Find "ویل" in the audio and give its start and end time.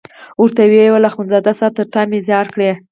0.91-1.05